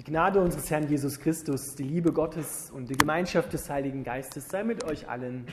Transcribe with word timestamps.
Die 0.00 0.04
Gnade 0.10 0.40
unseres 0.40 0.70
Herrn 0.70 0.88
Jesus 0.88 1.20
Christus, 1.20 1.74
die 1.74 1.82
Liebe 1.82 2.10
Gottes 2.10 2.70
und 2.70 2.88
die 2.88 2.96
Gemeinschaft 2.96 3.52
des 3.52 3.68
Heiligen 3.68 4.02
Geistes 4.02 4.48
sei 4.48 4.64
mit 4.64 4.82
euch 4.82 5.10
allen. 5.10 5.46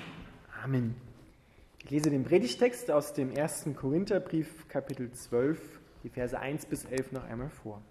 Amen. 0.63 0.95
Ich 1.83 1.89
lese 1.89 2.09
den 2.09 2.23
Predigtext 2.23 2.89
aus 2.89 3.11
dem 3.11 3.29
ersten 3.29 3.75
Korintherbrief, 3.75 4.69
Kapitel 4.69 5.11
12, 5.11 5.59
die 6.05 6.09
Verse 6.09 6.39
1 6.39 6.65
bis 6.67 6.85
11 6.85 7.11
noch 7.11 7.25
einmal 7.25 7.49
vor. 7.49 7.81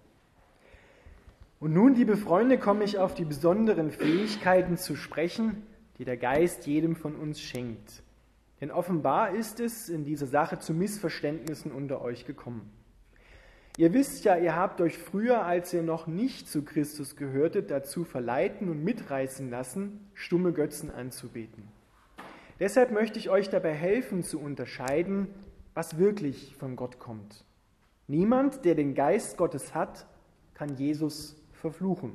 Und 1.61 1.74
nun, 1.74 1.95
liebe 1.95 2.17
Freunde, 2.17 2.57
komme 2.57 2.85
ich 2.85 2.97
auf 2.97 3.13
die 3.13 3.27
besonderen 3.27 3.91
Fähigkeiten 3.91 4.79
zu 4.79 4.97
sprechen, 4.97 5.67
die 5.99 6.07
der 6.07 6.17
Geist 6.17 6.67
jedem 6.67 6.97
von 6.97 7.17
uns 7.17 7.38
schenkt. 7.38 8.03
Denn 8.63 8.71
offenbar 8.71 9.35
ist 9.35 9.61
es 9.61 9.91
in 9.91 10.04
dieser 10.04 10.27
Sache 10.27 10.59
zu 10.59 10.73
Missverständnissen 10.73 11.71
unter 11.71 12.01
euch 12.01 12.25
gekommen. 12.25 12.73
Ihr 13.79 13.93
wisst 13.93 14.24
ja, 14.24 14.37
ihr 14.37 14.56
habt 14.56 14.81
euch 14.81 14.97
früher, 14.97 15.45
als 15.45 15.74
ihr 15.74 15.83
noch 15.83 16.06
nicht 16.06 16.48
zu 16.48 16.65
Christus 16.65 17.15
gehörtet, 17.15 17.71
dazu 17.71 18.05
verleiten 18.05 18.71
und 18.71 18.83
mitreißen 18.83 19.51
lassen, 19.51 20.09
stumme 20.15 20.52
Götzen 20.52 20.91
anzubeten. 20.91 21.69
Deshalb 22.59 22.91
möchte 22.91 23.19
ich 23.19 23.29
euch 23.29 23.51
dabei 23.51 23.75
helfen 23.75 24.23
zu 24.23 24.41
unterscheiden, 24.41 25.29
was 25.75 25.99
wirklich 25.99 26.57
von 26.57 26.75
Gott 26.75 26.99
kommt. 26.99 27.45
Niemand, 28.09 28.65
der 28.65 28.75
den 28.77 28.95
Geist 28.95 29.37
Gottes 29.37 29.75
hat, 29.75 30.07
kann 30.55 30.77
Jesus 30.77 31.37
verfluchen. 31.52 32.13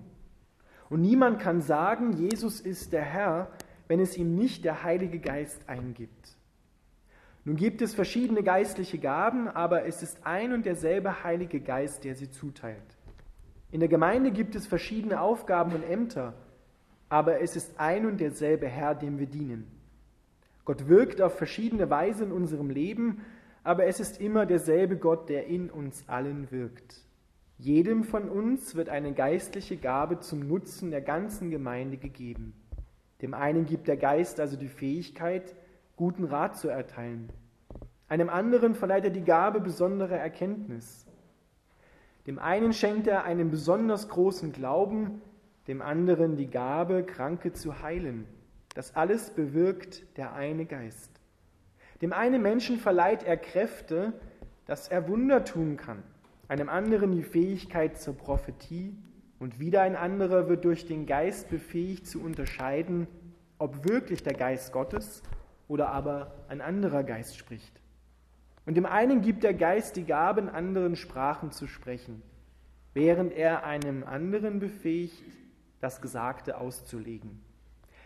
Und 0.89 1.01
niemand 1.01 1.39
kann 1.39 1.61
sagen, 1.61 2.13
Jesus 2.13 2.59
ist 2.59 2.91
der 2.91 3.03
Herr, 3.03 3.51
wenn 3.87 3.99
es 3.99 4.17
ihm 4.17 4.35
nicht 4.35 4.65
der 4.65 4.83
Heilige 4.83 5.19
Geist 5.19 5.61
eingibt. 5.67 6.37
Nun 7.43 7.55
gibt 7.55 7.81
es 7.81 7.95
verschiedene 7.95 8.43
geistliche 8.43 8.99
Gaben, 8.99 9.47
aber 9.47 9.85
es 9.85 10.03
ist 10.03 10.25
ein 10.25 10.53
und 10.53 10.65
derselbe 10.65 11.23
Heilige 11.23 11.59
Geist, 11.59 12.03
der 12.03 12.15
sie 12.15 12.29
zuteilt. 12.29 12.77
In 13.71 13.79
der 13.79 13.89
Gemeinde 13.89 14.31
gibt 14.31 14.55
es 14.55 14.67
verschiedene 14.67 15.21
Aufgaben 15.21 15.73
und 15.73 15.83
Ämter, 15.83 16.33
aber 17.09 17.41
es 17.41 17.55
ist 17.55 17.79
ein 17.79 18.05
und 18.05 18.19
derselbe 18.19 18.67
Herr, 18.67 18.93
dem 18.93 19.17
wir 19.17 19.25
dienen. 19.25 19.65
Gott 20.65 20.87
wirkt 20.87 21.21
auf 21.21 21.37
verschiedene 21.37 21.89
Weise 21.89 22.25
in 22.25 22.31
unserem 22.31 22.69
Leben, 22.69 23.21
aber 23.63 23.85
es 23.85 23.99
ist 23.99 24.21
immer 24.21 24.45
derselbe 24.45 24.97
Gott, 24.97 25.29
der 25.29 25.47
in 25.47 25.69
uns 25.69 26.03
allen 26.07 26.51
wirkt. 26.51 27.05
Jedem 27.57 28.03
von 28.03 28.29
uns 28.29 28.75
wird 28.75 28.89
eine 28.89 29.13
geistliche 29.13 29.77
Gabe 29.77 30.19
zum 30.19 30.47
Nutzen 30.47 30.91
der 30.91 31.01
ganzen 31.01 31.49
Gemeinde 31.49 31.97
gegeben. 31.97 32.53
Dem 33.21 33.33
einen 33.33 33.65
gibt 33.65 33.87
der 33.87 33.97
Geist 33.97 34.39
also 34.39 34.57
die 34.57 34.67
Fähigkeit, 34.67 35.55
guten 36.01 36.23
Rat 36.23 36.57
zu 36.57 36.67
erteilen. 36.67 37.29
Einem 38.07 38.29
anderen 38.29 38.73
verleiht 38.73 39.03
er 39.03 39.11
die 39.11 39.23
Gabe 39.23 39.59
besonderer 39.59 40.17
Erkenntnis. 40.17 41.05
Dem 42.25 42.39
einen 42.39 42.73
schenkt 42.73 43.05
er 43.05 43.23
einen 43.23 43.51
besonders 43.51 44.09
großen 44.09 44.51
Glauben, 44.51 45.21
dem 45.67 45.79
anderen 45.83 46.37
die 46.37 46.49
Gabe, 46.49 47.03
Kranke 47.03 47.53
zu 47.53 47.83
heilen. 47.83 48.25
Das 48.73 48.95
alles 48.95 49.29
bewirkt 49.29 50.17
der 50.17 50.33
eine 50.33 50.65
Geist. 50.65 51.11
Dem 52.01 52.13
einen 52.13 52.41
Menschen 52.41 52.79
verleiht 52.79 53.21
er 53.21 53.37
Kräfte, 53.37 54.13
dass 54.65 54.87
er 54.87 55.07
Wunder 55.07 55.45
tun 55.45 55.77
kann, 55.77 56.01
einem 56.47 56.69
anderen 56.69 57.11
die 57.11 57.21
Fähigkeit 57.21 58.01
zur 58.01 58.17
Prophetie 58.17 58.97
und 59.37 59.59
wieder 59.59 59.83
ein 59.83 59.95
anderer 59.95 60.49
wird 60.49 60.65
durch 60.65 60.87
den 60.87 61.05
Geist 61.05 61.51
befähigt 61.51 62.07
zu 62.07 62.23
unterscheiden, 62.23 63.05
ob 63.59 63.87
wirklich 63.87 64.23
der 64.23 64.33
Geist 64.33 64.73
Gottes 64.73 65.21
oder 65.71 65.87
aber 65.87 66.33
ein 66.49 66.59
anderer 66.59 67.01
Geist 67.05 67.37
spricht. 67.37 67.79
Und 68.65 68.75
dem 68.75 68.85
einen 68.85 69.21
gibt 69.21 69.43
der 69.43 69.53
Geist 69.53 69.95
die 69.95 70.03
Gabe, 70.03 70.41
in 70.41 70.49
anderen 70.49 70.97
Sprachen 70.97 71.53
zu 71.53 71.65
sprechen, 71.65 72.21
während 72.93 73.31
er 73.31 73.63
einem 73.63 74.03
anderen 74.03 74.59
befähigt, 74.59 75.23
das 75.79 76.01
Gesagte 76.01 76.57
auszulegen. 76.57 77.39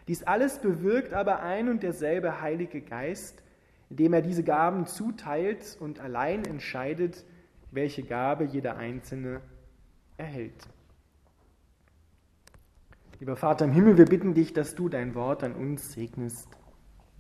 Dies 0.07 0.21
alles 0.21 0.59
bewirkt 0.59 1.13
aber 1.13 1.41
ein 1.41 1.67
und 1.67 1.81
derselbe 1.81 2.39
Heilige 2.39 2.81
Geist, 2.81 3.41
indem 3.89 4.13
er 4.13 4.21
diese 4.21 4.43
Gaben 4.43 4.85
zuteilt 4.85 5.75
und 5.79 5.99
allein 5.99 6.45
entscheidet, 6.45 7.25
welche 7.71 8.03
Gabe 8.03 8.43
jeder 8.43 8.77
Einzelne 8.77 9.41
erhält. 10.17 10.67
Lieber 13.19 13.35
Vater 13.35 13.65
im 13.65 13.71
Himmel, 13.71 13.97
wir 13.97 14.05
bitten 14.05 14.35
dich, 14.35 14.53
dass 14.53 14.75
du 14.75 14.87
dein 14.87 15.15
Wort 15.15 15.43
an 15.43 15.55
uns 15.55 15.93
segnest. 15.93 16.47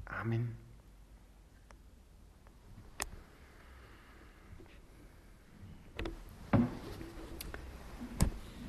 Amen. 0.05 0.55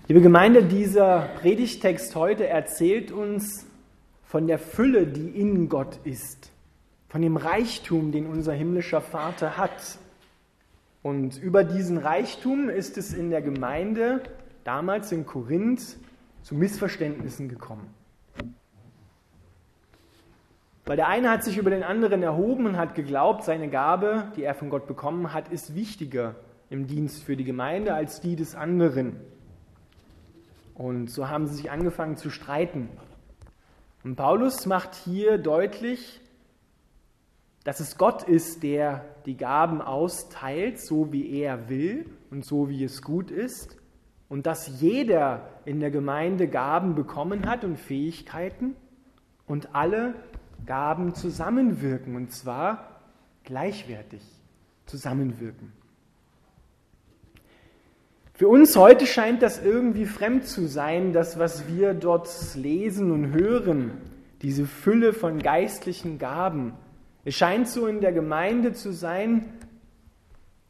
Liebe 0.09 0.21
Gemeinde, 0.21 0.63
dieser 0.63 1.31
Predigtext 1.41 2.15
heute 2.15 2.47
erzählt 2.47 3.11
uns 3.11 3.67
von 4.23 4.47
der 4.47 4.59
Fülle, 4.59 5.07
die 5.07 5.29
in 5.31 5.69
Gott 5.69 5.99
ist, 6.05 6.53
von 7.09 7.23
dem 7.23 7.37
Reichtum, 7.37 8.13
den 8.13 8.27
unser 8.27 8.53
himmlischer 8.53 9.01
Vater 9.01 9.57
hat. 9.57 9.99
Und 11.03 11.37
über 11.39 11.65
diesen 11.65 11.99
Reichtum 11.99 12.69
ist 12.69 12.99
es 12.99 13.15
in 13.15 13.31
der 13.31 13.43
Gemeinde 13.43 14.23
damals 14.63 15.11
in 15.11 15.27
Korinth 15.27 15.97
zu 16.43 16.55
Missverständnissen 16.55 17.49
gekommen. 17.49 17.93
Weil 20.87 20.97
der 20.97 21.09
eine 21.09 21.31
hat 21.31 21.43
sich 21.43 21.59
über 21.59 21.71
den 21.71 21.83
anderen 21.83 22.23
erhoben 22.23 22.65
und 22.65 22.77
hat 22.77 22.95
geglaubt, 22.95 23.43
seine 23.43 23.69
Gabe, 23.69 24.31
die 24.37 24.45
er 24.45 24.55
von 24.55 24.71
Gott 24.71 24.87
bekommen 24.87 25.33
hat, 25.33 25.49
ist 25.49 25.75
wichtiger 25.75 26.37
im 26.71 26.87
Dienst 26.87 27.25
für 27.25 27.37
die 27.37 27.45
Gemeinde 27.45 27.93
als 27.93 28.21
die 28.21 28.37
des 28.37 28.55
anderen. 28.55 29.21
Und 30.75 31.11
so 31.11 31.29
haben 31.29 31.49
sie 31.49 31.57
sich 31.57 31.73
angefangen 31.73 32.17
zu 32.17 32.31
streiten. 32.31 32.89
Und 34.05 34.15
Paulus 34.15 34.67
macht 34.67 34.95
hier 34.95 35.39
deutlich, 35.39 36.21
dass 37.65 37.81
es 37.81 37.99
Gott 37.99 38.23
ist, 38.23 38.63
der 38.63 39.05
die 39.27 39.37
Gaben 39.37 39.83
austeilt, 39.83 40.81
so 40.81 41.13
wie 41.13 41.41
er 41.41 41.69
will 41.69 42.07
und 42.31 42.45
so 42.45 42.69
wie 42.69 42.85
es 42.85 43.03
gut 43.03 43.33
ist. 43.33 43.77
Und 44.29 44.47
dass 44.47 44.81
jeder 44.81 45.49
in 45.65 45.81
der 45.81 45.91
Gemeinde 45.91 46.47
Gaben 46.47 46.95
bekommen 46.95 47.47
hat 47.47 47.65
und 47.65 47.77
Fähigkeiten 47.77 48.77
und 49.49 49.75
alle 49.75 50.15
Gaben 50.67 51.15
zusammenwirken 51.15 52.17
und 52.17 52.33
zwar 52.33 53.01
gleichwertig 53.45 54.23
zusammenwirken. 54.87 55.73
Für 58.35 58.49
uns 58.49 58.77
heute 58.77 59.07
scheint 59.07 59.41
das 59.41 59.65
irgendwie 59.65 60.05
fremd 60.05 60.45
zu 60.45 60.67
sein, 60.67 61.15
das, 61.15 61.39
was 61.39 61.69
wir 61.69 61.95
dort 61.95 62.29
lesen 62.55 63.11
und 63.11 63.33
hören, 63.33 63.93
diese 64.43 64.67
Fülle 64.67 65.15
von 65.15 65.39
geistlichen 65.39 66.19
Gaben. 66.19 66.75
Es 67.25 67.35
scheint 67.35 67.67
so 67.67 67.87
in 67.87 68.03
der 68.03 68.13
Gemeinde 68.13 68.75
zu 68.75 68.93
sein, 68.93 69.47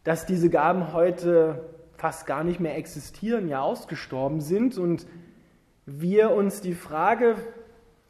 dass 0.05 0.27
diese 0.27 0.49
Gaben 0.49 0.93
heute 0.93 1.69
fast 1.97 2.27
gar 2.27 2.45
nicht 2.45 2.61
mehr 2.61 2.77
existieren, 2.77 3.49
ja 3.49 3.63
ausgestorben 3.63 4.41
sind 4.41 4.78
und 4.78 5.07
wir 5.87 6.31
uns 6.31 6.61
die 6.61 6.75
Frage 6.75 7.34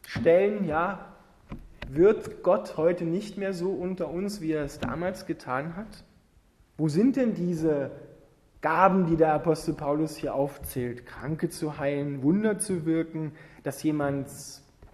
stellen, 0.07 0.67
ja, 0.67 1.16
wird 1.89 2.43
Gott 2.43 2.77
heute 2.77 3.05
nicht 3.05 3.39
mehr 3.39 3.53
so 3.53 3.71
unter 3.71 4.09
uns, 4.09 4.41
wie 4.41 4.53
er 4.53 4.65
es 4.65 4.79
damals 4.79 5.27
getan 5.27 5.77
hat? 5.77 6.05
Wo 6.77 6.89
sind 6.89 7.17
denn 7.17 7.35
diese 7.35 7.91
Gaben, 8.61 9.07
die 9.07 9.17
der 9.17 9.33
Apostel 9.33 9.75
Paulus 9.75 10.17
hier 10.17 10.35
aufzählt? 10.35 11.07
Kranke 11.07 11.49
zu 11.49 11.79
heilen, 11.79 12.23
Wunder 12.23 12.59
zu 12.59 12.85
wirken, 12.85 13.33
dass 13.63 13.83
jemand 13.83 14.29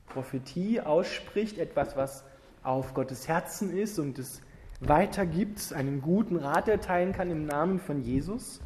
Prophetie 0.06 0.80
ausspricht, 0.80 1.58
etwas, 1.58 1.96
was 1.96 2.24
auf 2.62 2.94
Gottes 2.94 3.28
Herzen 3.28 3.76
ist 3.76 3.98
und 3.98 4.18
es 4.18 4.42
weitergibt, 4.80 5.72
einen 5.72 6.02
guten 6.02 6.36
Rat 6.36 6.68
erteilen 6.68 7.12
kann 7.12 7.30
im 7.30 7.46
Namen 7.46 7.80
von 7.80 8.02
Jesus? 8.02 8.60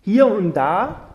Hier 0.00 0.26
und 0.26 0.54
da 0.54 1.07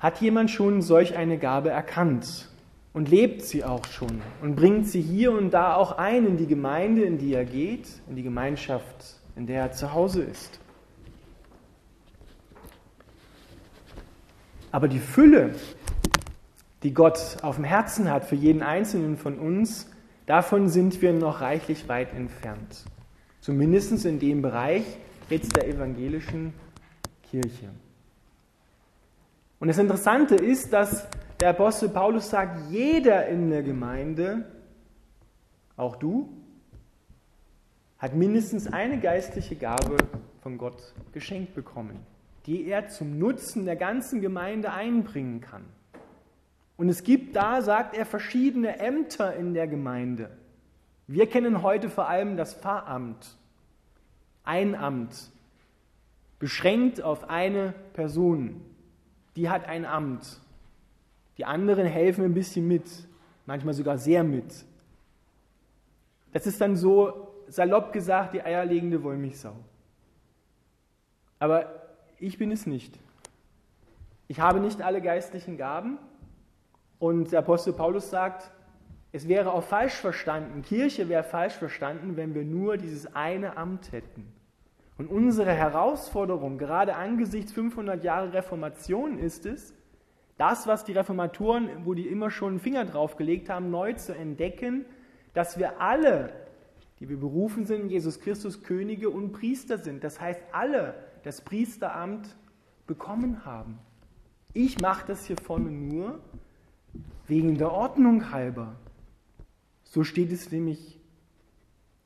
Hat 0.00 0.20
jemand 0.20 0.50
schon 0.50 0.82
solch 0.82 1.16
eine 1.16 1.38
Gabe 1.38 1.70
erkannt 1.70 2.48
und 2.92 3.08
lebt 3.08 3.42
sie 3.42 3.64
auch 3.64 3.84
schon 3.86 4.22
und 4.42 4.54
bringt 4.54 4.86
sie 4.86 5.00
hier 5.00 5.32
und 5.32 5.50
da 5.50 5.74
auch 5.74 5.98
ein 5.98 6.26
in 6.26 6.36
die 6.36 6.46
Gemeinde, 6.46 7.02
in 7.02 7.18
die 7.18 7.34
er 7.34 7.44
geht, 7.44 7.88
in 8.08 8.16
die 8.16 8.22
Gemeinschaft, 8.22 9.16
in 9.34 9.46
der 9.46 9.62
er 9.62 9.72
zu 9.72 9.92
Hause 9.92 10.22
ist? 10.22 10.60
Aber 14.70 14.88
die 14.88 14.98
Fülle, 14.98 15.54
die 16.82 16.92
Gott 16.92 17.38
auf 17.42 17.56
dem 17.56 17.64
Herzen 17.64 18.10
hat 18.10 18.24
für 18.24 18.36
jeden 18.36 18.62
Einzelnen 18.62 19.16
von 19.16 19.38
uns, 19.38 19.90
davon 20.26 20.68
sind 20.68 21.00
wir 21.02 21.12
noch 21.12 21.40
reichlich 21.40 21.88
weit 21.88 22.12
entfernt. 22.14 22.84
Zumindest 23.40 24.04
in 24.04 24.18
dem 24.18 24.42
Bereich 24.42 24.84
jetzt 25.30 25.56
der 25.56 25.66
evangelischen 25.68 26.52
Kirche. 27.30 27.70
Und 29.60 29.68
das 29.68 29.78
Interessante 29.78 30.36
ist, 30.36 30.72
dass 30.72 31.08
der 31.40 31.50
Apostel 31.50 31.88
Paulus 31.88 32.30
sagt, 32.30 32.70
jeder 32.70 33.26
in 33.26 33.50
der 33.50 33.62
Gemeinde, 33.62 34.44
auch 35.76 35.96
du, 35.96 36.28
hat 37.98 38.14
mindestens 38.14 38.72
eine 38.72 39.00
geistliche 39.00 39.56
Gabe 39.56 39.96
von 40.42 40.58
Gott 40.58 40.94
geschenkt 41.12 41.54
bekommen, 41.54 41.98
die 42.46 42.66
er 42.66 42.88
zum 42.88 43.18
Nutzen 43.18 43.64
der 43.64 43.76
ganzen 43.76 44.20
Gemeinde 44.20 44.72
einbringen 44.72 45.40
kann. 45.40 45.64
Und 46.76 46.88
es 46.88 47.02
gibt 47.02 47.34
da, 47.34 47.60
sagt 47.60 47.96
er, 47.96 48.06
verschiedene 48.06 48.78
Ämter 48.78 49.34
in 49.34 49.52
der 49.52 49.66
Gemeinde. 49.66 50.30
Wir 51.08 51.26
kennen 51.26 51.62
heute 51.62 51.90
vor 51.90 52.08
allem 52.08 52.36
das 52.36 52.54
Pfarramt, 52.54 53.36
ein 54.44 54.76
Amt, 54.76 55.30
beschränkt 56.38 57.02
auf 57.02 57.28
eine 57.28 57.74
Person. 57.94 58.60
Die 59.38 59.48
hat 59.48 59.68
ein 59.68 59.86
Amt. 59.86 60.40
Die 61.36 61.44
anderen 61.44 61.86
helfen 61.86 62.24
ein 62.24 62.34
bisschen 62.34 62.66
mit, 62.66 63.06
manchmal 63.46 63.72
sogar 63.72 63.96
sehr 63.96 64.24
mit. 64.24 64.64
Das 66.32 66.44
ist 66.44 66.60
dann 66.60 66.74
so 66.74 67.28
salopp 67.46 67.92
gesagt 67.92 68.34
die 68.34 68.42
eierlegende 68.42 69.00
Wollmilchsau. 69.00 69.54
Aber 71.38 71.86
ich 72.18 72.36
bin 72.36 72.50
es 72.50 72.66
nicht. 72.66 72.98
Ich 74.26 74.40
habe 74.40 74.58
nicht 74.58 74.82
alle 74.82 75.00
geistlichen 75.00 75.56
Gaben. 75.56 75.98
Und 76.98 77.30
der 77.30 77.38
Apostel 77.38 77.74
Paulus 77.74 78.10
sagt, 78.10 78.50
es 79.12 79.28
wäre 79.28 79.52
auch 79.52 79.62
falsch 79.62 79.94
verstanden, 79.94 80.62
Kirche 80.62 81.08
wäre 81.08 81.22
falsch 81.22 81.54
verstanden, 81.54 82.16
wenn 82.16 82.34
wir 82.34 82.42
nur 82.42 82.76
dieses 82.76 83.14
eine 83.14 83.56
Amt 83.56 83.92
hätten. 83.92 84.26
Und 84.98 85.08
unsere 85.08 85.52
Herausforderung, 85.52 86.58
gerade 86.58 86.96
angesichts 86.96 87.52
500 87.52 88.02
Jahre 88.02 88.32
Reformation, 88.32 89.18
ist 89.18 89.46
es, 89.46 89.72
das, 90.36 90.66
was 90.66 90.84
die 90.84 90.92
Reformatoren, 90.92 91.68
wo 91.84 91.94
die 91.94 92.06
immer 92.06 92.30
schon 92.30 92.50
einen 92.50 92.60
Finger 92.60 92.84
drauf 92.84 93.16
gelegt 93.16 93.48
haben, 93.48 93.70
neu 93.70 93.92
zu 93.94 94.14
entdecken, 94.14 94.84
dass 95.34 95.58
wir 95.58 95.80
alle, 95.80 96.32
die 96.98 97.08
wir 97.08 97.16
berufen 97.16 97.64
sind, 97.64 97.82
in 97.82 97.90
Jesus 97.90 98.20
Christus 98.20 98.62
Könige 98.62 99.10
und 99.10 99.32
Priester 99.32 99.78
sind. 99.78 100.02
Das 100.02 100.20
heißt, 100.20 100.40
alle 100.52 100.94
das 101.22 101.40
Priesteramt 101.42 102.36
bekommen 102.86 103.44
haben. 103.44 103.78
Ich 104.52 104.80
mache 104.80 105.06
das 105.06 105.26
hier 105.26 105.36
vorne 105.36 105.70
nur 105.70 106.20
wegen 107.26 107.56
der 107.56 107.70
Ordnung 107.70 108.32
halber. 108.32 108.76
So 109.84 110.02
steht 110.02 110.32
es 110.32 110.50
nämlich 110.50 110.98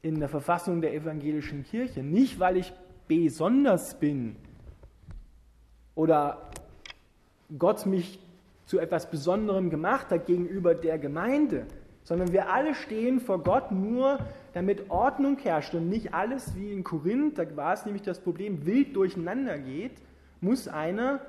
in 0.03 0.19
der 0.19 0.29
Verfassung 0.29 0.81
der 0.81 0.95
evangelischen 0.95 1.65
Kirche. 1.65 2.03
Nicht, 2.03 2.41
weil 2.41 2.56
ich 2.56 2.73
besonders 3.20 3.99
bin 3.99 4.37
oder 5.94 6.50
Gott 7.59 7.87
mich 7.87 8.19
zu 8.67 8.79
etwas 8.79 9.11
Besonderem 9.11 9.70
gemacht 9.70 10.11
hat 10.11 10.26
gegenüber 10.26 10.75
der 10.75 10.99
Gemeinde, 10.99 11.67
sondern 12.05 12.32
wir 12.32 12.50
alle 12.53 12.75
stehen 12.75 13.20
vor 13.20 13.43
Gott 13.43 13.70
nur, 13.70 14.19
damit 14.55 14.91
Ordnung 14.91 15.38
herrscht 15.38 15.75
und 15.75 15.88
nicht 15.88 16.14
alles 16.14 16.55
wie 16.56 16.73
in 16.73 16.85
Korinth, 16.85 17.38
da 17.38 17.56
war 17.56 17.75
es 17.75 17.85
nämlich 17.85 18.03
das 18.03 18.20
Problem, 18.20 18.67
wild 18.67 18.97
durcheinander 18.97 19.59
geht, 19.59 19.93
muss 20.41 20.69
einer 20.69 21.20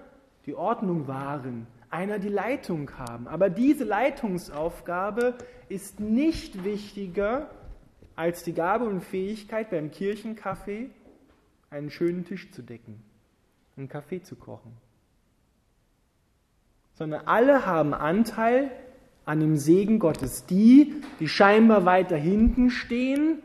die 0.46 0.56
Ordnung 0.56 1.08
wahren, 1.08 1.68
einer 1.90 2.20
die 2.20 2.30
Leitung 2.30 2.90
haben. 2.98 3.28
Aber 3.28 3.50
diese 3.50 3.84
Leitungsaufgabe 3.84 5.36
ist 5.70 6.00
nicht 6.00 6.64
wichtiger 6.64 7.50
als 8.16 8.44
die 8.44 8.54
Gabe 8.54 8.86
und 8.86 9.02
Fähigkeit 9.02 9.70
beim 9.70 9.92
Kirchenkaffee 9.92 10.90
einen 11.74 11.90
schönen 11.90 12.24
Tisch 12.24 12.52
zu 12.52 12.62
decken, 12.62 13.04
einen 13.76 13.90
Kaffee 13.90 14.22
zu 14.22 14.36
kochen. 14.36 14.72
Sondern 16.94 17.26
alle 17.26 17.66
haben 17.66 17.94
Anteil 17.94 18.72
an 19.26 19.40
dem 19.40 19.58
Segen 19.58 20.00
Gottes. 20.00 20.46
Die, 20.46 21.02
die 21.20 21.28
scheinbar 21.28 21.86
weiter 21.86 22.16
hinten 22.16 22.70
stehen 22.70 23.40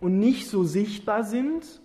und 0.00 0.18
nicht 0.18 0.48
so 0.48 0.64
sichtbar 0.64 1.24
sind, 1.24 1.80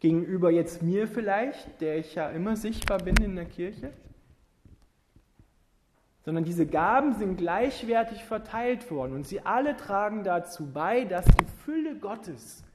gegenüber 0.00 0.50
jetzt 0.50 0.82
mir 0.82 1.08
vielleicht, 1.08 1.80
der 1.80 1.98
ich 1.98 2.14
ja 2.14 2.28
immer 2.28 2.56
sichtbar 2.56 2.98
bin 2.98 3.16
in 3.16 3.34
der 3.34 3.46
Kirche, 3.46 3.92
sondern 6.26 6.44
diese 6.44 6.66
Gaben 6.66 7.14
sind 7.14 7.36
gleichwertig 7.36 8.24
verteilt 8.24 8.90
worden 8.90 9.14
und 9.14 9.26
sie 9.26 9.40
alle 9.40 9.76
tragen 9.76 10.22
dazu 10.24 10.70
bei, 10.70 11.04
dass 11.04 11.24
die 11.24 11.46
Fülle 11.64 11.96
Gottes, 11.96 12.65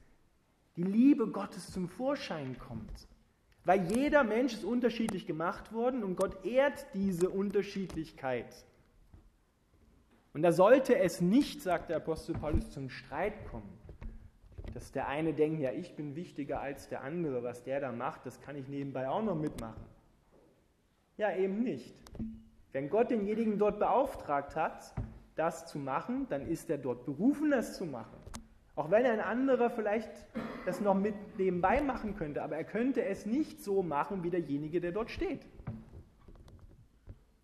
die 0.76 0.82
Liebe 0.82 1.28
Gottes 1.28 1.70
zum 1.70 1.88
Vorschein 1.88 2.58
kommt. 2.58 3.08
Weil 3.64 3.92
jeder 3.92 4.24
Mensch 4.24 4.54
ist 4.54 4.64
unterschiedlich 4.64 5.26
gemacht 5.26 5.72
worden 5.72 6.02
und 6.02 6.16
Gott 6.16 6.44
ehrt 6.44 6.86
diese 6.94 7.28
Unterschiedlichkeit. 7.28 8.64
Und 10.32 10.42
da 10.42 10.52
sollte 10.52 10.98
es 10.98 11.20
nicht, 11.20 11.62
sagt 11.62 11.90
der 11.90 11.98
Apostel 11.98 12.34
Paulus, 12.34 12.70
zum 12.70 12.88
Streit 12.88 13.46
kommen. 13.50 13.78
Dass 14.74 14.90
der 14.90 15.06
eine 15.06 15.34
denkt, 15.34 15.60
ja, 15.60 15.70
ich 15.70 15.94
bin 15.94 16.16
wichtiger 16.16 16.60
als 16.60 16.88
der 16.88 17.02
andere, 17.02 17.42
was 17.42 17.62
der 17.62 17.80
da 17.80 17.92
macht, 17.92 18.24
das 18.24 18.40
kann 18.40 18.56
ich 18.56 18.66
nebenbei 18.68 19.08
auch 19.08 19.22
noch 19.22 19.36
mitmachen. 19.36 19.84
Ja, 21.18 21.36
eben 21.36 21.62
nicht. 21.62 21.94
Wenn 22.72 22.88
Gott 22.88 23.10
denjenigen 23.10 23.58
dort 23.58 23.78
beauftragt 23.78 24.56
hat, 24.56 24.94
das 25.34 25.66
zu 25.66 25.78
machen, 25.78 26.26
dann 26.30 26.46
ist 26.46 26.70
er 26.70 26.78
dort 26.78 27.04
berufen, 27.04 27.50
das 27.50 27.76
zu 27.76 27.84
machen. 27.84 28.16
Auch 28.74 28.90
wenn 28.90 29.04
ein 29.04 29.20
anderer 29.20 29.68
vielleicht 29.68 30.10
das 30.64 30.80
noch 30.80 30.94
mit 30.94 31.14
nebenbei 31.38 31.80
machen 31.80 32.16
könnte, 32.16 32.42
aber 32.42 32.56
er 32.56 32.64
könnte 32.64 33.04
es 33.04 33.26
nicht 33.26 33.62
so 33.62 33.82
machen 33.82 34.22
wie 34.22 34.30
derjenige, 34.30 34.80
der 34.80 34.92
dort 34.92 35.10
steht. 35.10 35.40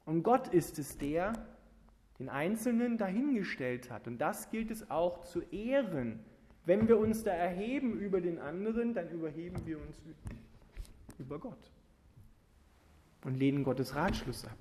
Und 0.05 0.23
Gott 0.23 0.49
ist 0.49 0.79
es 0.79 0.97
der, 0.97 1.33
den 2.19 2.29
Einzelnen 2.29 2.99
dahingestellt 2.99 3.91
hat. 3.91 4.07
Und 4.07 4.19
das 4.19 4.51
gilt 4.51 4.71
es 4.71 4.91
auch 4.91 5.23
zu 5.25 5.43
ehren. 5.51 6.21
Wenn 6.65 6.89
wir 6.89 6.99
uns 6.99 7.25
da 7.25 7.31
erheben 7.31 7.99
über 7.99 8.21
den 8.21 8.39
anderen, 8.39 8.95
dann 8.95 9.11
überheben 9.11 9.57
wir 9.65 9.79
uns 9.79 9.97
über 11.19 11.39
Gott 11.39 11.71
und 13.25 13.37
lehnen 13.37 13.65
Gottes 13.65 13.95
Ratschluss 13.95 14.45
ab. 14.45 14.57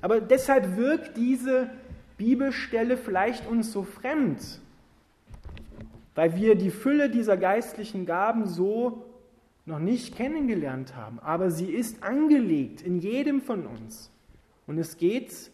Aber 0.00 0.20
deshalb 0.20 0.76
wirkt 0.76 1.16
diese 1.16 1.70
Bibelstelle 2.18 2.96
vielleicht 2.96 3.46
uns 3.46 3.72
so 3.72 3.82
fremd, 3.82 4.60
weil 6.14 6.36
wir 6.36 6.54
die 6.54 6.70
Fülle 6.70 7.10
dieser 7.10 7.36
geistlichen 7.36 8.06
Gaben 8.06 8.46
so 8.46 9.04
noch 9.66 9.78
nicht 9.78 10.14
kennengelernt 10.14 10.94
haben. 10.94 11.18
Aber 11.20 11.50
sie 11.50 11.70
ist 11.70 12.02
angelegt 12.02 12.82
in 12.82 12.98
jedem 12.98 13.40
von 13.40 13.66
uns. 13.66 14.10
Und 14.66 14.78
es 14.78 14.96
geht 14.96 15.50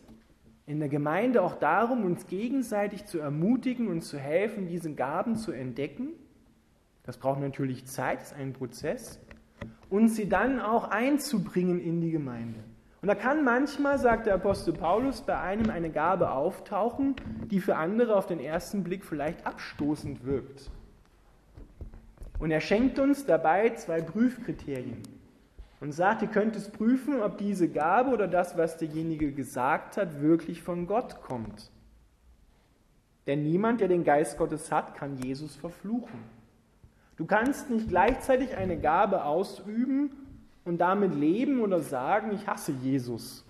in 0.67 0.79
der 0.79 0.89
Gemeinde 0.89 1.43
auch 1.43 1.57
darum, 1.57 2.05
uns 2.05 2.27
gegenseitig 2.27 3.05
zu 3.07 3.19
ermutigen 3.19 3.89
und 3.89 4.03
zu 4.03 4.19
helfen, 4.19 4.69
diese 4.69 4.93
Gaben 4.93 5.37
zu 5.37 5.53
entdecken. 5.53 6.11
Das 7.05 7.19
braucht 7.19 7.41
natürlich 7.41 7.87
Zeit, 7.87 8.21
das 8.21 8.33
ist 8.33 8.39
ein 8.39 8.53
Prozess. 8.53 9.21
Und 9.89 10.09
sie 10.09 10.29
dann 10.29 10.61
auch 10.61 10.85
einzubringen 10.85 11.81
in 11.81 12.01
die 12.01 12.11
Gemeinde. 12.11 12.61
Und 13.03 13.09
da 13.09 13.15
kann 13.15 13.45
manchmal, 13.45 13.99
sagt 13.99 14.27
der 14.27 14.35
Apostel 14.35 14.75
Paulus, 14.75 15.23
bei 15.23 15.39
einem 15.39 15.71
eine 15.71 15.91
Gabe 15.91 16.33
auftauchen, 16.33 17.17
die 17.51 17.61
für 17.61 17.77
andere 17.77 18.15
auf 18.15 18.27
den 18.27 18.41
ersten 18.41 18.85
Blick 18.85 19.05
vielleicht 19.05 19.47
abstoßend 19.47 20.27
wirkt. 20.27 20.71
Und 22.39 22.51
er 22.51 22.61
schenkt 22.61 22.99
uns 22.99 23.25
dabei 23.25 23.71
zwei 23.71 24.03
Prüfkriterien 24.03 25.03
und 25.81 25.93
sagt, 25.93 26.21
ihr 26.23 26.29
könnt 26.29 26.57
es 26.57 26.71
prüfen, 26.71 27.23
ob 27.23 27.39
diese 27.39 27.69
Gabe 27.69 28.11
oder 28.11 28.29
das, 28.29 28.59
was 28.59 28.77
derjenige 28.77 29.33
gesagt 29.33 29.97
hat, 29.97 30.21
wirklich 30.21 30.63
von 30.63 30.87
Gott 30.87 31.23
kommt. 31.23 31.71
Denn 33.27 33.43
niemand, 33.43 33.81
der 33.81 33.89
den 33.89 34.05
Geist 34.05 34.37
Gottes 34.37 34.71
hat, 34.71 34.95
kann 34.95 35.17
Jesus 35.17 35.57
verfluchen. 35.57 36.21
Du 37.17 37.27
kannst 37.27 37.71
nicht 37.71 37.89
gleichzeitig 37.89 38.57
eine 38.57 38.79
Gabe 38.79 39.25
ausüben 39.25 40.13
und 40.65 40.79
damit 40.79 41.15
leben 41.15 41.61
oder 41.61 41.81
sagen, 41.81 42.33
ich 42.35 42.47
hasse 42.47 42.73
Jesus. 42.73 43.45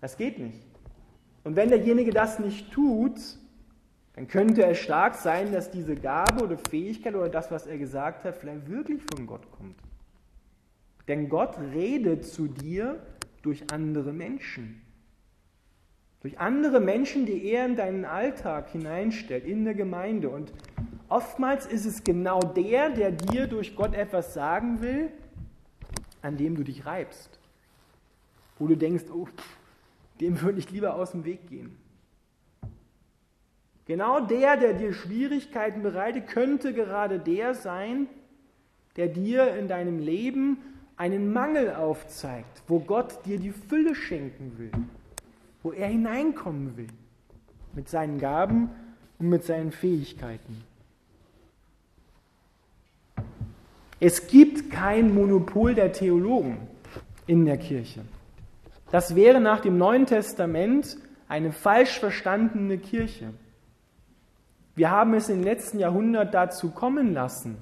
Das 0.00 0.16
geht 0.16 0.38
nicht. 0.38 0.66
Und 1.44 1.56
wenn 1.56 1.68
derjenige 1.68 2.10
das 2.10 2.38
nicht 2.38 2.72
tut, 2.72 3.18
dann 4.14 4.28
könnte 4.28 4.64
es 4.64 4.78
stark 4.78 5.14
sein, 5.14 5.52
dass 5.52 5.70
diese 5.70 5.94
Gabe 5.94 6.44
oder 6.44 6.58
Fähigkeit 6.58 7.14
oder 7.14 7.28
das, 7.28 7.50
was 7.50 7.66
er 7.66 7.78
gesagt 7.78 8.24
hat, 8.24 8.36
vielleicht 8.36 8.68
wirklich 8.68 9.02
von 9.14 9.26
Gott 9.26 9.50
kommt. 9.50 9.76
Denn 11.08 11.28
Gott 11.28 11.58
redet 11.72 12.26
zu 12.26 12.46
dir 12.46 13.00
durch 13.42 13.72
andere 13.72 14.12
Menschen. 14.12 14.82
Durch 16.22 16.38
andere 16.38 16.80
Menschen, 16.80 17.26
die 17.26 17.44
er 17.46 17.66
in 17.66 17.76
deinen 17.76 18.04
Alltag 18.04 18.70
hineinstellt, 18.70 19.44
in 19.44 19.64
der 19.64 19.74
Gemeinde. 19.74 20.28
Und 20.28 20.52
Oftmals 21.10 21.66
ist 21.66 21.86
es 21.86 22.04
genau 22.04 22.38
der, 22.38 22.88
der 22.88 23.10
dir 23.10 23.48
durch 23.48 23.74
Gott 23.74 23.94
etwas 23.94 24.32
sagen 24.32 24.80
will, 24.80 25.10
an 26.22 26.36
dem 26.36 26.54
du 26.54 26.62
dich 26.62 26.86
reibst. 26.86 27.40
Wo 28.60 28.68
du 28.68 28.76
denkst, 28.76 29.06
oh, 29.12 29.26
dem 30.20 30.40
würde 30.40 30.60
ich 30.60 30.70
lieber 30.70 30.94
aus 30.94 31.10
dem 31.10 31.24
Weg 31.24 31.48
gehen. 31.48 31.76
Genau 33.86 34.20
der, 34.20 34.56
der 34.56 34.74
dir 34.74 34.92
Schwierigkeiten 34.92 35.82
bereitet, 35.82 36.28
könnte 36.28 36.72
gerade 36.72 37.18
der 37.18 37.54
sein, 37.56 38.06
der 38.94 39.08
dir 39.08 39.56
in 39.56 39.66
deinem 39.66 39.98
Leben 39.98 40.58
einen 40.96 41.32
Mangel 41.32 41.74
aufzeigt, 41.74 42.62
wo 42.68 42.78
Gott 42.78 43.26
dir 43.26 43.40
die 43.40 43.50
Fülle 43.50 43.96
schenken 43.96 44.58
will, 44.58 44.70
wo 45.62 45.72
er 45.72 45.88
hineinkommen 45.88 46.76
will 46.76 46.88
mit 47.74 47.88
seinen 47.88 48.18
Gaben 48.18 48.70
und 49.18 49.28
mit 49.28 49.44
seinen 49.44 49.72
Fähigkeiten. 49.72 50.64
Es 54.00 54.28
gibt 54.28 54.70
kein 54.70 55.14
Monopol 55.14 55.74
der 55.74 55.92
Theologen 55.92 56.56
in 57.26 57.44
der 57.44 57.58
Kirche. 57.58 58.00
Das 58.90 59.14
wäre 59.14 59.40
nach 59.40 59.60
dem 59.60 59.76
Neuen 59.76 60.06
Testament 60.06 60.96
eine 61.28 61.52
falsch 61.52 62.00
verstandene 62.00 62.78
Kirche. 62.78 63.34
Wir 64.74 64.90
haben 64.90 65.14
es 65.14 65.28
im 65.28 65.42
letzten 65.42 65.78
Jahrhundert 65.78 66.32
dazu 66.32 66.70
kommen 66.70 67.12
lassen 67.12 67.58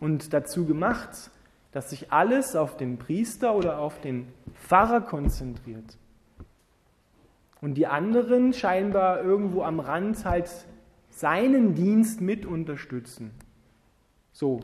und 0.00 0.32
dazu 0.32 0.66
gemacht, 0.66 1.30
dass 1.72 1.90
sich 1.90 2.12
alles 2.12 2.56
auf 2.56 2.76
den 2.76 2.98
Priester 2.98 3.54
oder 3.54 3.78
auf 3.78 4.00
den 4.00 4.26
Pfarrer 4.54 5.00
konzentriert. 5.00 5.96
Und 7.60 7.74
die 7.74 7.86
anderen 7.86 8.52
scheinbar 8.52 9.22
irgendwo 9.22 9.62
am 9.62 9.80
Rand 9.80 10.24
halt 10.24 10.50
seinen 11.10 11.74
Dienst 11.74 12.20
mit 12.20 12.44
unterstützen. 12.44 13.30
So. 14.32 14.60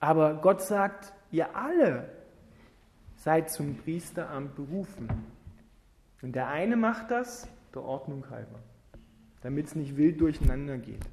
Aber 0.00 0.34
Gott 0.34 0.60
sagt, 0.62 1.12
ihr 1.30 1.56
alle 1.56 2.08
seid 3.16 3.50
zum 3.50 3.76
Priesteramt 3.76 4.54
berufen. 4.56 5.08
Und 6.20 6.34
der 6.34 6.48
eine 6.48 6.76
macht 6.76 7.10
das 7.10 7.48
der 7.74 7.82
Ordnung 7.82 8.28
halber, 8.30 8.58
damit 9.40 9.66
es 9.66 9.74
nicht 9.74 9.96
wild 9.96 10.20
durcheinander 10.20 10.76
geht. 10.76 11.04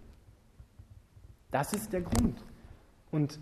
Das 1.51 1.73
ist 1.73 1.93
der 1.93 2.01
Grund. 2.01 2.43
Und 3.11 3.39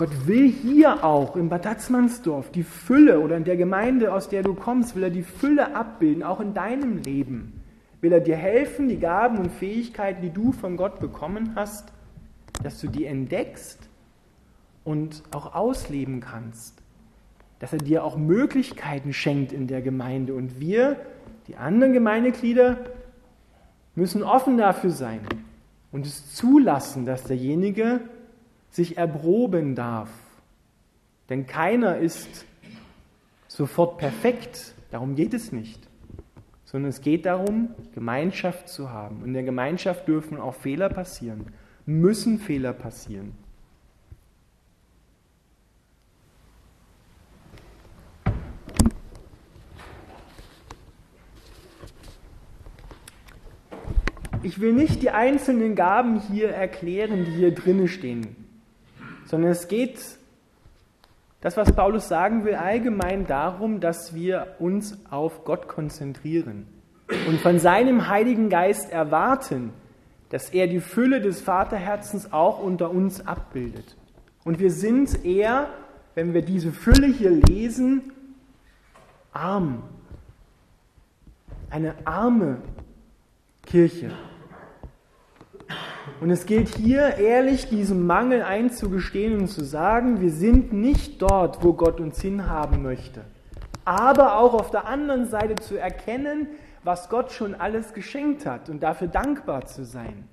Gott 0.00 0.26
will 0.26 0.50
hier 0.50 1.04
auch 1.04 1.36
in 1.36 1.50
Bad 1.50 1.64
Tatzmannsdorf 1.64 2.50
die 2.52 2.62
Fülle 2.62 3.20
oder 3.20 3.36
in 3.36 3.44
der 3.44 3.58
Gemeinde, 3.58 4.14
aus 4.14 4.30
der 4.30 4.42
du 4.42 4.54
kommst, 4.54 4.96
will 4.96 5.02
er 5.02 5.10
die 5.10 5.22
Fülle 5.22 5.76
abbilden, 5.76 6.22
auch 6.22 6.40
in 6.40 6.54
deinem 6.54 7.02
Leben. 7.02 7.60
Will 8.00 8.10
er 8.10 8.20
dir 8.20 8.36
helfen, 8.36 8.88
die 8.88 8.98
Gaben 8.98 9.36
und 9.36 9.52
Fähigkeiten, 9.52 10.22
die 10.22 10.30
du 10.30 10.52
von 10.52 10.78
Gott 10.78 11.00
bekommen 11.00 11.52
hast, 11.54 11.92
dass 12.62 12.80
du 12.80 12.88
die 12.88 13.04
entdeckst 13.04 13.90
und 14.84 15.22
auch 15.34 15.54
ausleben 15.54 16.20
kannst. 16.20 16.80
Dass 17.58 17.74
er 17.74 17.80
dir 17.80 18.02
auch 18.02 18.16
Möglichkeiten 18.16 19.12
schenkt 19.12 19.52
in 19.52 19.66
der 19.66 19.82
Gemeinde. 19.82 20.32
Und 20.32 20.60
wir, 20.60 20.96
die 21.46 21.56
anderen 21.56 21.92
Gemeindeglieder, 21.92 22.78
müssen 23.94 24.22
offen 24.22 24.56
dafür 24.56 24.92
sein 24.92 25.20
und 25.92 26.06
es 26.06 26.34
zulassen, 26.34 27.04
dass 27.04 27.24
derjenige 27.24 28.00
sich 28.70 28.96
erproben 28.96 29.74
darf. 29.74 30.10
Denn 31.28 31.46
keiner 31.46 31.98
ist 31.98 32.46
sofort 33.46 33.98
perfekt, 33.98 34.74
darum 34.90 35.14
geht 35.14 35.34
es 35.34 35.52
nicht, 35.52 35.88
sondern 36.64 36.90
es 36.90 37.00
geht 37.00 37.26
darum, 37.26 37.70
Gemeinschaft 37.94 38.68
zu 38.68 38.90
haben. 38.90 39.18
Und 39.18 39.28
in 39.28 39.34
der 39.34 39.42
Gemeinschaft 39.42 40.08
dürfen 40.08 40.38
auch 40.38 40.54
Fehler 40.54 40.88
passieren, 40.88 41.46
müssen 41.86 42.38
Fehler 42.38 42.72
passieren. 42.72 43.32
Ich 54.42 54.58
will 54.58 54.72
nicht 54.72 55.02
die 55.02 55.10
einzelnen 55.10 55.74
Gaben 55.74 56.18
hier 56.18 56.48
erklären, 56.48 57.26
die 57.26 57.32
hier 57.32 57.54
drinnen 57.54 57.88
stehen 57.88 58.39
sondern 59.26 59.50
es 59.50 59.68
geht, 59.68 59.98
das, 61.40 61.56
was 61.56 61.72
Paulus 61.72 62.08
sagen 62.08 62.44
will, 62.44 62.54
allgemein 62.54 63.26
darum, 63.26 63.80
dass 63.80 64.14
wir 64.14 64.56
uns 64.58 64.98
auf 65.10 65.44
Gott 65.44 65.68
konzentrieren 65.68 66.66
und 67.26 67.40
von 67.40 67.58
seinem 67.58 68.08
Heiligen 68.08 68.50
Geist 68.50 68.90
erwarten, 68.90 69.72
dass 70.28 70.50
er 70.50 70.66
die 70.66 70.80
Fülle 70.80 71.20
des 71.20 71.40
Vaterherzens 71.40 72.32
auch 72.32 72.62
unter 72.62 72.90
uns 72.90 73.26
abbildet. 73.26 73.96
Und 74.44 74.58
wir 74.58 74.70
sind 74.70 75.24
eher, 75.24 75.68
wenn 76.14 76.34
wir 76.34 76.42
diese 76.42 76.72
Fülle 76.72 77.06
hier 77.06 77.30
lesen, 77.30 78.12
arm. 79.32 79.82
Eine 81.70 81.94
arme 82.04 82.58
Kirche. 83.66 84.10
Und 86.20 86.30
es 86.30 86.46
gilt 86.46 86.68
hier 86.68 87.16
ehrlich 87.16 87.68
diesem 87.68 88.06
Mangel 88.06 88.42
einzugestehen 88.42 89.38
und 89.38 89.48
zu 89.48 89.64
sagen, 89.64 90.20
wir 90.20 90.30
sind 90.30 90.72
nicht 90.72 91.22
dort, 91.22 91.64
wo 91.64 91.72
Gott 91.72 92.00
uns 92.00 92.20
hinhaben 92.20 92.82
möchte. 92.82 93.24
Aber 93.84 94.36
auch 94.38 94.54
auf 94.54 94.70
der 94.70 94.86
anderen 94.86 95.26
Seite 95.26 95.54
zu 95.56 95.78
erkennen, 95.78 96.48
was 96.84 97.08
Gott 97.08 97.32
schon 97.32 97.54
alles 97.54 97.92
geschenkt 97.94 98.46
hat 98.46 98.68
und 98.68 98.82
dafür 98.82 99.08
dankbar 99.08 99.66
zu 99.66 99.84
sein. 99.84 100.28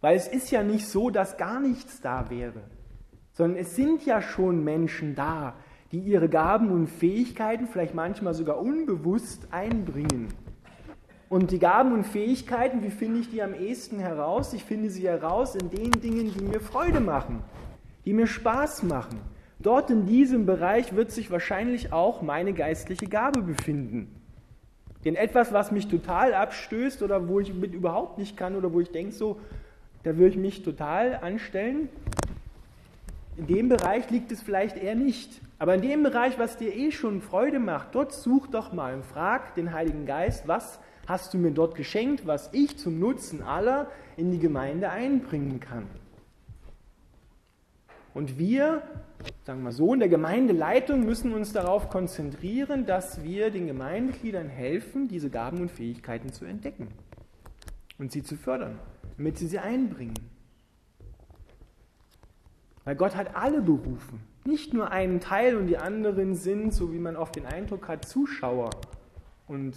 Weil 0.00 0.16
es 0.16 0.28
ist 0.28 0.50
ja 0.50 0.62
nicht 0.62 0.86
so, 0.86 1.10
dass 1.10 1.36
gar 1.36 1.60
nichts 1.60 2.00
da 2.00 2.28
wäre, 2.28 2.60
sondern 3.32 3.58
es 3.58 3.76
sind 3.76 4.04
ja 4.04 4.20
schon 4.20 4.64
Menschen 4.64 5.14
da, 5.14 5.54
die 5.92 6.00
ihre 6.00 6.28
Gaben 6.28 6.70
und 6.70 6.88
Fähigkeiten 6.88 7.66
vielleicht 7.66 7.94
manchmal 7.94 8.34
sogar 8.34 8.58
unbewusst 8.58 9.48
einbringen. 9.50 10.28
Und 11.32 11.50
die 11.50 11.58
Gaben 11.58 11.92
und 11.92 12.04
Fähigkeiten, 12.04 12.82
wie 12.82 12.90
finde 12.90 13.20
ich 13.20 13.30
die 13.30 13.42
am 13.42 13.54
ehesten 13.54 13.98
heraus? 13.98 14.52
Ich 14.52 14.64
finde 14.64 14.90
sie 14.90 15.08
heraus 15.08 15.54
in 15.54 15.70
den 15.70 15.90
Dingen, 15.90 16.30
die 16.30 16.44
mir 16.44 16.60
Freude 16.60 17.00
machen, 17.00 17.42
die 18.04 18.12
mir 18.12 18.26
Spaß 18.26 18.82
machen. 18.82 19.18
Dort 19.58 19.88
in 19.88 20.04
diesem 20.04 20.44
Bereich 20.44 20.94
wird 20.94 21.10
sich 21.10 21.30
wahrscheinlich 21.30 21.90
auch 21.90 22.20
meine 22.20 22.52
geistliche 22.52 23.06
Gabe 23.06 23.40
befinden. 23.40 24.14
Denn 25.06 25.14
etwas, 25.14 25.54
was 25.54 25.72
mich 25.72 25.88
total 25.88 26.34
abstößt 26.34 27.02
oder 27.02 27.26
wo 27.28 27.40
ich 27.40 27.54
mit 27.54 27.72
überhaupt 27.72 28.18
nicht 28.18 28.36
kann 28.36 28.54
oder 28.54 28.70
wo 28.74 28.80
ich 28.80 28.90
denke, 28.90 29.12
so, 29.12 29.40
da 30.02 30.18
würde 30.18 30.32
ich 30.32 30.36
mich 30.36 30.62
total 30.62 31.14
anstellen, 31.22 31.88
in 33.38 33.46
dem 33.46 33.70
Bereich 33.70 34.10
liegt 34.10 34.32
es 34.32 34.42
vielleicht 34.42 34.76
eher 34.76 34.96
nicht. 34.96 35.40
Aber 35.58 35.76
in 35.76 35.80
dem 35.80 36.02
Bereich, 36.02 36.38
was 36.38 36.58
dir 36.58 36.76
eh 36.76 36.90
schon 36.92 37.22
Freude 37.22 37.58
macht, 37.58 37.94
dort 37.94 38.12
such 38.12 38.48
doch 38.48 38.74
mal 38.74 38.92
und 38.92 39.06
frag 39.06 39.54
den 39.54 39.72
Heiligen 39.72 40.04
Geist, 40.04 40.46
was 40.46 40.78
hast 41.06 41.34
du 41.34 41.38
mir 41.38 41.50
dort 41.50 41.74
geschenkt, 41.74 42.26
was 42.26 42.50
ich 42.52 42.78
zum 42.78 42.98
Nutzen 42.98 43.42
aller 43.42 43.90
in 44.16 44.30
die 44.30 44.38
Gemeinde 44.38 44.90
einbringen 44.90 45.60
kann. 45.60 45.86
Und 48.14 48.38
wir, 48.38 48.82
sagen 49.44 49.62
wir 49.62 49.72
so, 49.72 49.94
in 49.94 50.00
der 50.00 50.08
Gemeindeleitung 50.08 51.04
müssen 51.04 51.32
uns 51.32 51.52
darauf 51.52 51.88
konzentrieren, 51.88 52.84
dass 52.84 53.22
wir 53.22 53.50
den 53.50 53.66
Gemeindegliedern 53.66 54.48
helfen, 54.48 55.08
diese 55.08 55.30
Gaben 55.30 55.60
und 55.60 55.70
Fähigkeiten 55.70 56.32
zu 56.32 56.44
entdecken 56.44 56.88
und 57.98 58.12
sie 58.12 58.22
zu 58.22 58.36
fördern, 58.36 58.78
damit 59.16 59.38
sie 59.38 59.46
sie 59.46 59.58
einbringen. 59.58 60.18
Weil 62.84 62.96
Gott 62.96 63.16
hat 63.16 63.34
alle 63.34 63.62
berufen, 63.62 64.20
nicht 64.44 64.74
nur 64.74 64.90
einen 64.90 65.20
Teil 65.20 65.56
und 65.56 65.68
die 65.68 65.78
anderen 65.78 66.34
sind, 66.34 66.74
so 66.74 66.92
wie 66.92 66.98
man 66.98 67.16
oft 67.16 67.36
den 67.36 67.46
Eindruck 67.46 67.88
hat, 67.88 68.06
Zuschauer 68.06 68.70
und 69.46 69.74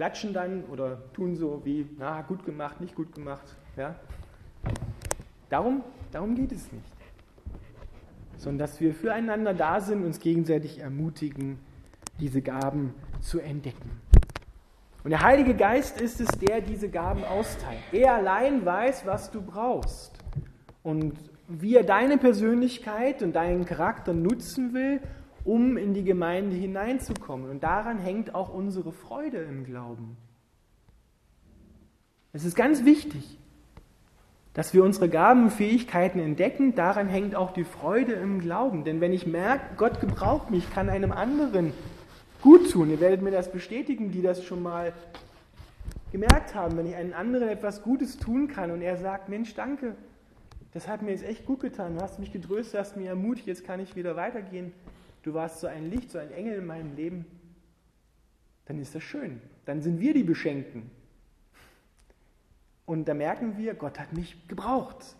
klatschen 0.00 0.32
dann 0.32 0.64
oder 0.72 1.12
tun 1.12 1.36
so 1.36 1.60
wie, 1.62 1.86
na, 1.98 2.22
gut 2.22 2.46
gemacht, 2.46 2.80
nicht 2.80 2.94
gut 2.94 3.14
gemacht. 3.14 3.44
Ja? 3.76 3.96
Darum, 5.50 5.82
darum 6.10 6.34
geht 6.34 6.52
es 6.52 6.72
nicht. 6.72 6.96
Sondern 8.38 8.60
dass 8.60 8.80
wir 8.80 8.94
füreinander 8.94 9.52
da 9.52 9.78
sind, 9.78 10.02
uns 10.02 10.18
gegenseitig 10.18 10.78
ermutigen, 10.78 11.58
diese 12.18 12.40
Gaben 12.40 12.94
zu 13.20 13.40
entdecken. 13.40 14.00
Und 15.04 15.10
der 15.10 15.20
Heilige 15.20 15.54
Geist 15.54 16.00
ist 16.00 16.18
es, 16.18 16.28
der 16.28 16.62
diese 16.62 16.88
Gaben 16.88 17.22
austeilt. 17.22 17.82
Er 17.92 18.14
allein 18.14 18.64
weiß, 18.64 19.04
was 19.04 19.30
du 19.30 19.42
brauchst. 19.42 20.12
Und 20.82 21.12
wie 21.46 21.76
er 21.76 21.84
deine 21.84 22.16
Persönlichkeit 22.16 23.22
und 23.22 23.36
deinen 23.36 23.66
Charakter 23.66 24.14
nutzen 24.14 24.72
will 24.72 25.02
um 25.44 25.76
in 25.76 25.94
die 25.94 26.04
Gemeinde 26.04 26.56
hineinzukommen. 26.56 27.50
Und 27.50 27.62
daran 27.62 27.98
hängt 27.98 28.34
auch 28.34 28.52
unsere 28.52 28.92
Freude 28.92 29.38
im 29.38 29.64
Glauben. 29.64 30.16
Es 32.32 32.44
ist 32.44 32.54
ganz 32.54 32.84
wichtig, 32.84 33.38
dass 34.54 34.74
wir 34.74 34.84
unsere 34.84 35.08
Gaben 35.08 35.44
und 35.44 35.50
Fähigkeiten 35.50 36.18
entdecken. 36.18 36.74
Daran 36.74 37.08
hängt 37.08 37.34
auch 37.34 37.52
die 37.52 37.64
Freude 37.64 38.12
im 38.12 38.40
Glauben. 38.40 38.84
Denn 38.84 39.00
wenn 39.00 39.12
ich 39.12 39.26
merke, 39.26 39.76
Gott 39.76 40.00
gebraucht 40.00 40.50
mich, 40.50 40.70
kann 40.70 40.88
einem 40.88 41.12
anderen 41.12 41.72
gut 42.42 42.70
tun. 42.70 42.90
Ihr 42.90 43.00
werdet 43.00 43.22
mir 43.22 43.30
das 43.30 43.50
bestätigen, 43.52 44.10
die 44.10 44.22
das 44.22 44.44
schon 44.44 44.62
mal 44.62 44.92
gemerkt 46.12 46.54
haben, 46.54 46.76
wenn 46.76 46.86
ich 46.86 46.96
einem 46.96 47.14
anderen 47.14 47.48
etwas 47.48 47.82
Gutes 47.82 48.18
tun 48.18 48.48
kann 48.48 48.70
und 48.70 48.82
er 48.82 48.96
sagt, 48.96 49.28
Mensch, 49.28 49.54
danke, 49.54 49.94
das 50.72 50.88
hat 50.88 51.02
mir 51.02 51.12
jetzt 51.12 51.24
echt 51.24 51.46
gut 51.46 51.60
getan, 51.60 51.96
du 51.96 52.02
hast 52.02 52.18
mich 52.18 52.32
getröstet, 52.32 52.80
hast 52.80 52.96
mich 52.96 53.06
ermutigt, 53.06 53.46
jetzt 53.46 53.64
kann 53.64 53.78
ich 53.78 53.94
wieder 53.94 54.16
weitergehen 54.16 54.72
du 55.22 55.34
warst 55.34 55.60
so 55.60 55.66
ein 55.66 55.90
Licht, 55.90 56.10
so 56.10 56.18
ein 56.18 56.30
Engel 56.32 56.58
in 56.58 56.66
meinem 56.66 56.96
Leben, 56.96 57.26
dann 58.66 58.78
ist 58.78 58.94
das 58.94 59.02
schön. 59.02 59.40
Dann 59.64 59.82
sind 59.82 60.00
wir 60.00 60.14
die 60.14 60.22
Beschenkten. 60.22 60.90
Und 62.86 63.06
da 63.06 63.14
merken 63.14 63.56
wir, 63.56 63.74
Gott 63.74 63.98
hat 63.98 64.12
mich 64.12 64.48
gebraucht. 64.48 65.16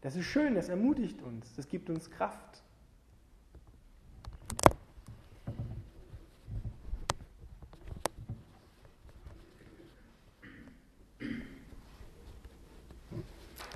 Das 0.00 0.16
ist 0.16 0.26
schön, 0.26 0.54
das 0.54 0.68
ermutigt 0.68 1.20
uns, 1.22 1.52
das 1.54 1.68
gibt 1.68 1.90
uns 1.90 2.10
Kraft. 2.10 2.62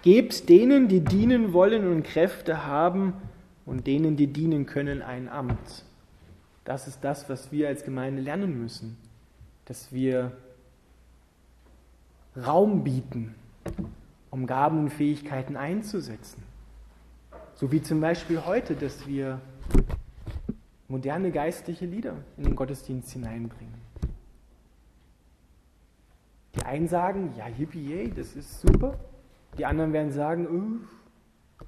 Gebt 0.03 0.49
denen, 0.49 0.89
die 0.89 1.00
dienen 1.00 1.53
wollen 1.53 1.87
und 1.87 2.05
Kräfte 2.05 2.67
haben, 2.67 3.15
und 3.71 3.87
denen, 3.87 4.17
die 4.17 4.27
dienen 4.27 4.67
können, 4.67 5.00
ein 5.00 5.29
Amt. 5.29 5.85
Das 6.65 6.89
ist 6.89 7.05
das, 7.05 7.29
was 7.29 7.53
wir 7.53 7.69
als 7.69 7.85
Gemeinde 7.85 8.21
lernen 8.21 8.61
müssen, 8.61 8.97
dass 9.65 9.93
wir 9.93 10.33
Raum 12.37 12.83
bieten, 12.83 13.37
um 14.31 14.49
Gaben 14.49 14.81
und 14.81 14.91
Fähigkeiten 14.91 15.57
einzusetzen. 15.57 16.43
So 17.55 17.71
wie 17.71 17.81
zum 17.81 18.00
Beispiel 18.00 18.45
heute, 18.45 18.75
dass 18.75 19.07
wir 19.07 19.41
moderne 20.89 21.31
geistliche 21.31 21.87
Lieder 21.87 22.17
in 22.39 22.43
den 22.43 22.57
Gottesdienst 22.57 23.12
hineinbringen. 23.12 23.75
Die 26.57 26.62
einen 26.62 26.89
sagen, 26.89 27.35
ja, 27.39 27.47
yippie, 27.47 28.11
das 28.17 28.35
ist 28.35 28.62
super. 28.62 28.99
Die 29.59 29.65
anderen 29.65 29.93
werden 29.93 30.11
sagen, 30.11 30.49
uh, 30.49 31.00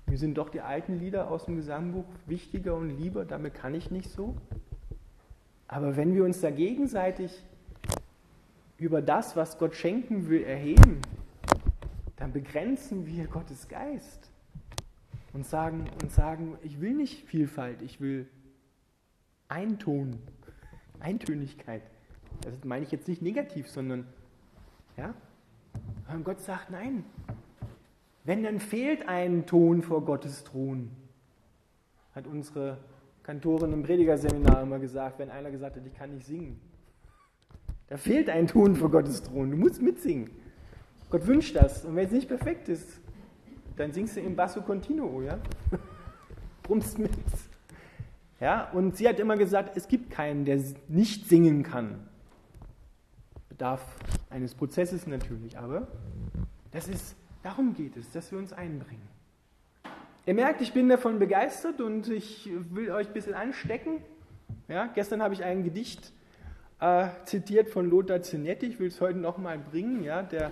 mir 0.07 0.19
sind 0.19 0.37
doch 0.37 0.49
die 0.49 0.61
alten 0.61 0.99
Lieder 0.99 1.31
aus 1.31 1.47
dem 1.47 1.57
Gesangbuch 1.57 2.05
wichtiger 2.27 2.75
und 2.75 2.91
lieber, 2.91 3.25
damit 3.25 3.55
kann 3.55 3.75
ich 3.75 3.91
nicht 3.91 4.11
so. 4.11 4.35
Aber 5.69 5.97
wenn 5.97 6.15
wir 6.15 6.25
uns 6.25 6.41
da 6.41 6.51
gegenseitig 6.51 7.43
über 8.79 9.01
das, 9.01 9.37
was 9.37 9.59
Gott 9.59 9.75
schenken 9.75 10.29
will, 10.29 10.43
erheben, 10.43 11.01
dann 12.17 12.33
begrenzen 12.33 13.07
wir 13.07 13.27
Gottes 13.27 13.69
Geist 13.69 14.31
und 15.33 15.47
sagen, 15.47 15.87
und 16.03 16.11
sagen, 16.13 16.59
ich 16.63 16.81
will 16.81 16.95
nicht 16.95 17.25
Vielfalt, 17.27 17.81
ich 17.83 18.01
will 18.01 18.29
Einton, 19.49 20.19
Eintönigkeit. 21.01 21.83
Das 22.43 22.53
meine 22.65 22.85
ich 22.85 22.93
jetzt 22.93 23.09
nicht 23.09 23.23
negativ, 23.23 23.69
sondern 23.69 24.07
ja? 24.97 25.15
Gott 26.25 26.41
sagt, 26.41 26.71
nein, 26.71 27.05
wenn 28.25 28.43
dann 28.43 28.61
fehlt 28.61 29.09
ein 29.09 29.47
Ton 29.47 29.83
vor 29.83 30.05
Gottes 30.05 30.45
Thron, 30.45 30.91
hat 32.15 32.27
unsere 32.27 32.79
Kantorin 33.23 33.73
im 33.73 33.83
Predigerseminar 33.83 34.63
immer 34.63 34.79
gesagt, 34.79 35.19
wenn 35.19 35.31
einer 35.31 35.51
gesagt 35.51 35.77
hat, 35.77 35.87
ich 35.87 35.95
kann 35.95 36.15
nicht 36.15 36.27
singen. 36.27 36.61
Da 37.89 37.97
fehlt 37.97 38.29
ein 38.29 38.47
Ton 38.47 38.77
vor 38.77 38.91
Gottes 38.91 39.23
Thron, 39.23 39.51
du 39.51 39.57
musst 39.57 39.83
mitsingen. 39.83 40.31
Gott 41.11 41.27
wünscht 41.27 41.55
das. 41.55 41.85
Und 41.85 41.95
wenn 41.95 42.07
es 42.07 42.13
nicht 42.13 42.29
perfekt 42.29 42.69
ist, 42.69 43.01
dann 43.77 43.93
singst 43.93 44.17
du 44.17 44.21
im 44.21 44.35
Basso 44.35 44.63
Continuo, 44.63 45.23
ja? 45.23 45.39
Brummst 46.63 46.99
mit. 46.99 47.11
Ja, 48.41 48.71
und 48.71 48.97
sie 48.97 49.09
hat 49.09 49.21
immer 49.21 49.37
gesagt, 49.37 49.77
es 49.77 49.89
gibt 49.89 50.11
keinen, 50.11 50.45
der 50.45 50.61
nicht 50.89 51.29
singen 51.29 51.63
kann. 51.63 52.09
Bedarf 53.49 53.85
eines 54.31 54.55
Prozesses 54.55 55.07
natürlich, 55.07 55.59
aber 55.59 55.87
das 56.71 56.89
ist, 56.89 57.15
darum 57.43 57.75
geht 57.75 57.97
es, 57.97 58.11
dass 58.11 58.31
wir 58.31 58.39
uns 58.39 58.53
einbringen. 58.53 59.09
Ihr 60.25 60.35
merkt, 60.35 60.61
ich 60.61 60.73
bin 60.73 60.89
davon 60.89 61.19
begeistert 61.19 61.81
und 61.81 62.09
ich 62.09 62.49
will 62.71 62.91
euch 62.93 63.09
ein 63.09 63.13
bisschen 63.13 63.35
anstecken. 63.35 63.99
Ja, 64.69 64.87
gestern 64.87 65.21
habe 65.21 65.35
ich 65.35 65.43
ein 65.43 65.65
Gedicht 65.65 66.13
äh, 66.81 67.09
zitiert 67.25 67.69
von 67.69 67.91
Lothar 67.91 68.23
Zinetti, 68.23 68.67
ich 68.67 68.79
will 68.79 68.89
es 68.89 69.01
heute 69.01 69.19
nochmal 69.19 69.59
bringen. 69.59 70.05
Ja, 70.05 70.23
der, 70.23 70.51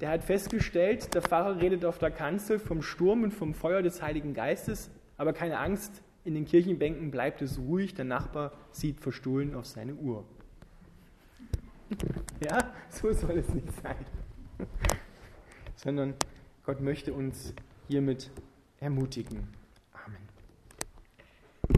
der 0.00 0.10
hat 0.10 0.24
festgestellt, 0.24 1.14
der 1.14 1.22
Pfarrer 1.22 1.60
redet 1.60 1.84
auf 1.84 1.98
der 1.98 2.10
Kanzel 2.10 2.58
vom 2.58 2.82
Sturm 2.82 3.22
und 3.22 3.32
vom 3.32 3.54
Feuer 3.54 3.82
des 3.82 4.02
Heiligen 4.02 4.34
Geistes, 4.34 4.90
aber 5.16 5.32
keine 5.32 5.58
Angst, 5.58 6.02
in 6.24 6.34
den 6.34 6.44
Kirchenbänken 6.44 7.10
bleibt 7.10 7.42
es 7.42 7.58
ruhig, 7.58 7.94
der 7.94 8.04
Nachbar 8.04 8.52
sieht 8.70 9.00
verstohlen 9.00 9.54
auf 9.54 9.66
seine 9.66 9.94
Uhr. 9.94 10.24
Ja, 12.44 12.58
so 12.88 13.12
soll 13.12 13.38
es 13.38 13.48
nicht 13.52 13.72
sein. 13.82 13.96
Sondern 15.82 16.14
Gott 16.64 16.80
möchte 16.80 17.12
uns 17.12 17.54
hiermit 17.88 18.30
ermutigen. 18.78 19.48